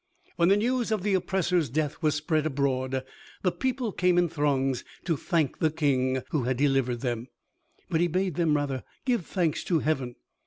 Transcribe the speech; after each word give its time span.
When 0.35 0.49
the 0.49 0.57
news 0.57 0.91
of 0.91 1.03
the 1.03 1.13
oppressor's 1.13 1.69
death 1.69 2.01
was 2.01 2.15
spread 2.15 2.47
abroad, 2.47 3.03
the 3.43 3.51
people 3.51 3.91
came 3.91 4.17
in 4.17 4.29
throngs 4.29 4.83
to 5.03 5.15
thank 5.15 5.59
the 5.59 5.69
King, 5.69 6.23
who 6.31 6.45
had 6.45 6.57
delivered 6.57 7.01
them; 7.01 7.27
but 7.87 8.01
he 8.01 8.07
bade 8.07 8.33
them 8.33 8.55
rather 8.55 8.83
give 9.05 9.27
thanks 9.27 9.63
to 9.65 9.77
Heaven. 9.77 10.15